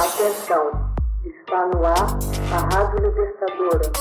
[0.00, 0.94] Atenção,
[1.26, 2.18] está no ar
[2.54, 3.92] a Rádio Libertadora.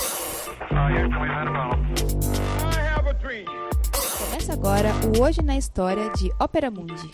[4.18, 7.12] Começa agora o Hoje na História de Ópera Mundi.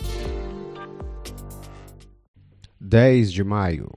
[2.80, 3.90] 10 de maio.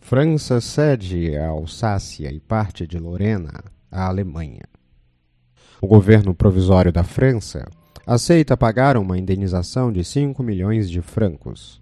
[0.00, 4.64] França cede a Alsácia e parte de Lorena à Alemanha.
[5.78, 7.68] O governo provisório da França
[8.06, 11.81] aceita pagar uma indenização de 5 milhões de francos,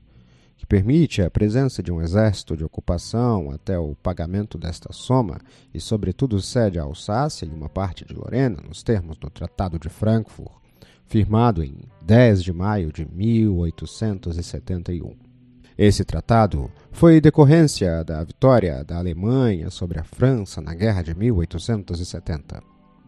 [0.70, 5.40] permite a presença de um exército de ocupação até o pagamento desta soma
[5.74, 9.88] e, sobretudo, cede a Alsácia e uma parte de Lorena nos termos do Tratado de
[9.88, 10.52] Frankfurt,
[11.06, 15.16] firmado em 10 de maio de 1871.
[15.76, 22.62] Esse tratado foi decorrência da vitória da Alemanha sobre a França na Guerra de 1870.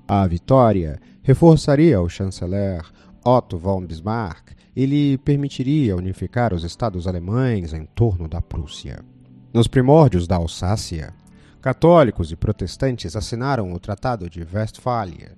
[0.08, 2.82] A vitória reforçaria o chanceler
[3.24, 9.04] Otto von Bismarck e lhe permitiria unificar os estados alemães em torno da Prússia.
[9.52, 11.14] Nos primórdios da Alsácia,
[11.60, 15.36] católicos e protestantes assinaram o Tratado de Westfália,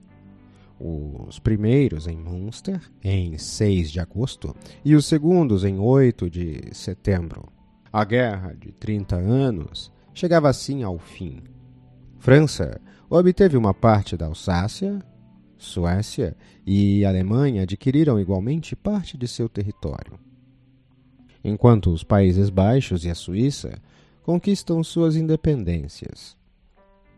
[0.79, 4.55] os primeiros em Münster, em 6 de agosto,
[4.85, 7.49] e os segundos em 8 de setembro.
[7.93, 11.43] A Guerra de 30 anos chegava assim ao fim.
[12.19, 14.99] França obteve uma parte da Alsácia,
[15.65, 20.19] Suécia e Alemanha adquiriram igualmente parte de seu território.
[21.43, 23.79] Enquanto os Países Baixos e a Suíça
[24.23, 26.37] conquistam suas independências.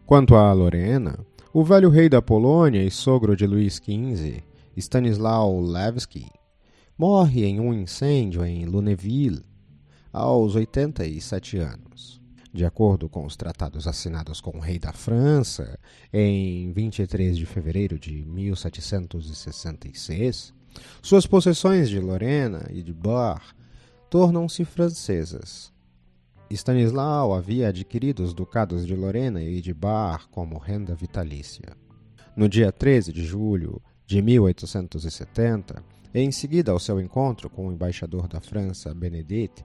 [0.05, 1.19] Quanto a Lorena,
[1.53, 4.43] o velho rei da Polônia e sogro de Luís XV,
[4.77, 6.27] Stanislau Levski,
[6.99, 9.45] morre em um incêndio em Lunéville
[10.13, 12.21] aos 87 anos.
[12.57, 15.79] De acordo com os tratados assinados com o rei da França
[16.11, 20.55] em 23 de fevereiro de 1766,
[21.03, 23.55] suas possessões de Lorena e de Bar
[24.09, 25.71] tornam-se francesas.
[26.49, 31.77] Stanislau havia adquirido os ducados de Lorena e de Bar como renda vitalícia.
[32.35, 38.27] No dia 13 de julho de 1870, em seguida ao seu encontro com o embaixador
[38.27, 39.63] da França, Benedict,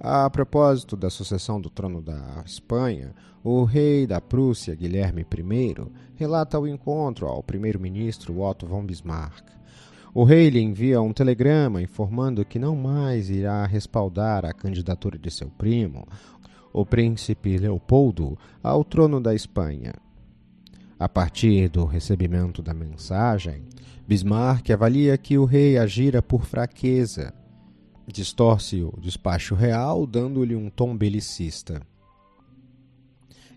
[0.00, 5.74] a propósito da sucessão do trono da Espanha, o rei da Prússia, Guilherme I,
[6.14, 9.44] relata o encontro ao primeiro-ministro Otto von Bismarck.
[10.12, 15.30] O rei lhe envia um telegrama informando que não mais irá respaldar a candidatura de
[15.30, 16.06] seu primo,
[16.72, 19.92] o príncipe Leopoldo, ao trono da Espanha.
[20.98, 23.64] A partir do recebimento da mensagem,
[24.06, 27.34] Bismarck avalia que o rei agira por fraqueza
[28.06, 31.80] distorce o despacho real, dando-lhe um tom belicista.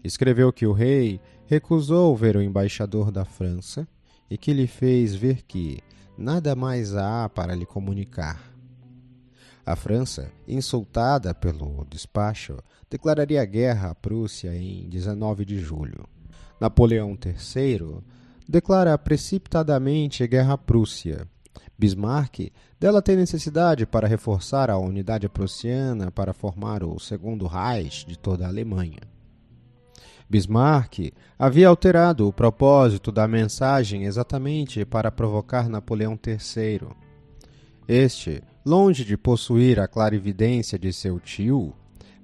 [0.04, 3.88] Escreveu que o rei recusou ver o embaixador da França
[4.30, 5.80] e que lhe fez ver que
[6.18, 8.54] nada mais há para lhe comunicar.
[9.66, 12.58] A França, insultada pelo despacho,
[12.90, 16.08] declararia guerra à Prússia em 19 de julho.
[16.60, 17.98] Napoleão III
[18.48, 21.28] declara precipitadamente guerra à Prússia
[21.78, 28.18] Bismarck dela tem necessidade para reforçar a unidade prussiana para formar o segundo Reich de
[28.18, 29.02] toda a Alemanha.
[30.30, 36.90] Bismarck havia alterado o propósito da mensagem exatamente para provocar Napoleão III.
[37.88, 41.74] Este, longe de possuir a clarividência de seu tio,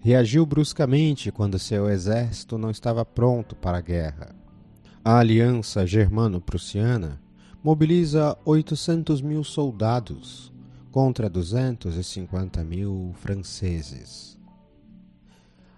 [0.01, 4.35] reagiu bruscamente quando seu exército não estava pronto para a guerra.
[5.05, 7.22] A aliança germano-prussiana
[7.63, 10.51] mobiliza 800 mil soldados
[10.91, 14.37] contra 250 mil franceses.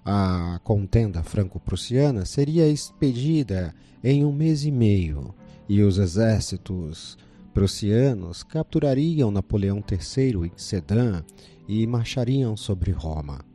[0.04, 3.74] A contenda franco-prussiana seria expedida
[4.04, 5.34] em um mês e meio
[5.70, 7.18] e os exércitos
[7.54, 11.24] prussianos capturariam Napoleão III em Sedan
[11.68, 13.46] e marchariam sobre Roma.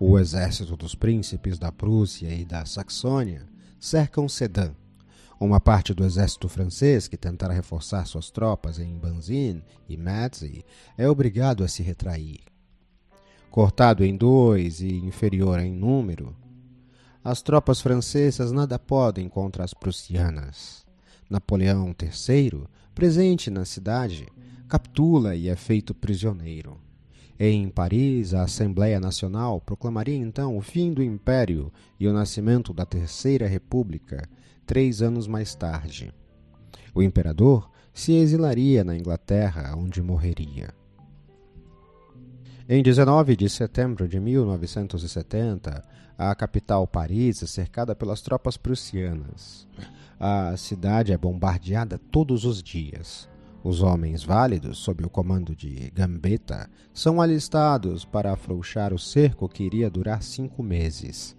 [0.00, 3.46] O exército dos príncipes da Prússia e da Saxônia
[3.78, 4.74] cercam Sedan
[5.38, 10.42] uma parte do exército francês que tentara reforçar suas tropas em Banzin e Metz
[10.96, 12.40] é obrigado a se retrair.
[13.50, 16.34] Cortado em dois e inferior em número,
[17.22, 20.86] as tropas francesas nada podem contra as prussianas.
[21.28, 24.28] Napoleão III, presente na cidade,
[24.68, 26.85] capitula e é feito prisioneiro.
[27.38, 32.86] Em Paris, a Assembleia Nacional proclamaria então o fim do Império e o nascimento da
[32.86, 34.26] Terceira República,
[34.64, 36.14] três anos mais tarde.
[36.94, 40.72] O imperador se exilaria na Inglaterra, onde morreria.
[42.66, 45.84] Em 19 de setembro de 1970,
[46.16, 49.68] a capital Paris é cercada pelas tropas prussianas.
[50.18, 53.28] A cidade é bombardeada todos os dias.
[53.68, 59.64] Os homens válidos, sob o comando de Gambetta, são alistados para afrouxar o cerco que
[59.64, 61.36] iria durar cinco meses,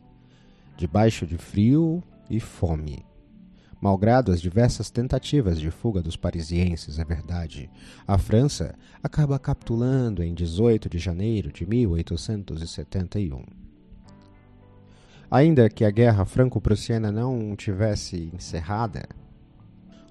[0.75, 3.05] debaixo de frio e fome.
[3.79, 7.69] Malgrado as diversas tentativas de fuga dos parisienses, é verdade,
[8.05, 13.41] a França acaba capitulando em 18 de janeiro de 1871.
[15.31, 19.07] Ainda que a guerra franco-prussiana não tivesse encerrada,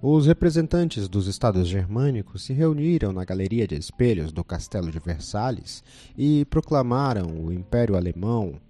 [0.03, 5.83] os representantes dos estados germânicos se reuniram na galeria de espelhos do Castelo de Versalhes
[6.17, 8.61] e proclamaram o Império Alemão,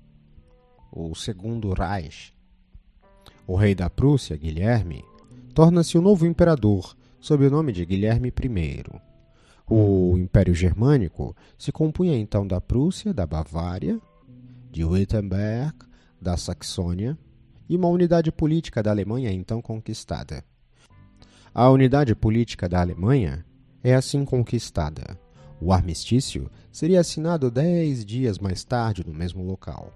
[0.92, 2.32] o Segundo Reich.
[3.46, 5.04] O rei da Prússia, Guilherme,
[5.52, 8.84] torna-se o novo imperador sob o nome de Guilherme I.
[9.68, 14.00] O Império Germânico se compunha então da Prússia, da Bavária,
[14.70, 15.74] de Wittenberg,
[16.20, 17.18] da Saxônia
[17.68, 20.44] e uma unidade política da Alemanha então conquistada.
[21.58, 23.42] A unidade política da Alemanha
[23.82, 25.18] é assim conquistada.
[25.58, 29.90] O armistício seria assinado dez dias mais tarde no mesmo local.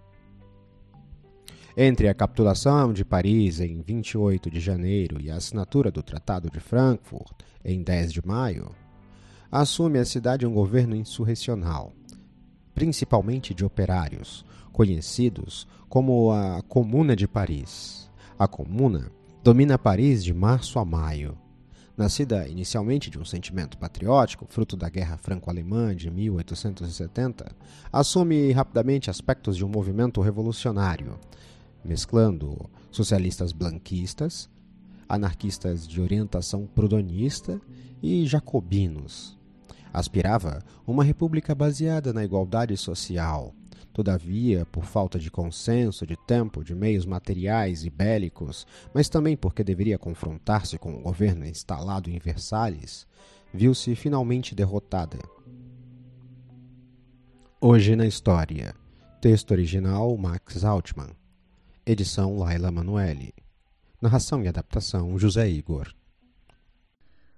[1.77, 6.61] Entre a capitulação de Paris em 28 de janeiro e a assinatura do Tratado de
[6.61, 8.75] Frankfurt em 10 de maio,
[9.53, 11.93] assume a cidade um governo insurrecional,
[12.75, 18.11] principalmente de operários, conhecidos como a Comuna de Paris.
[18.39, 19.13] A Comuna
[19.45, 21.37] domina Paris de março a maio
[22.01, 27.55] Nascida inicialmente de um sentimento patriótico, fruto da Guerra Franco-Alemã de 1870,
[27.93, 31.21] assume rapidamente aspectos de um movimento revolucionário,
[31.85, 34.49] mesclando socialistas blanquistas,
[35.07, 37.61] anarquistas de orientação prudonista
[38.03, 39.39] e jacobinos.
[39.93, 43.55] Aspirava uma república baseada na igualdade social,
[43.93, 49.65] Todavia, por falta de consenso, de tempo, de meios materiais e bélicos, mas também porque
[49.65, 53.07] deveria confrontar-se com o governo instalado em Versalhes,
[53.53, 55.19] viu-se finalmente derrotada.
[57.61, 58.75] Hoje na História.
[59.21, 61.11] Texto original Max Altman.
[61.85, 63.35] Edição Laila Manuelle.
[64.01, 65.93] Narração e adaptação José Igor.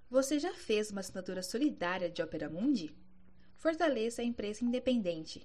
[0.09, 2.95] Você já fez uma assinatura solidária de Opera Mundi?
[3.57, 5.45] Fortaleça a imprensa independente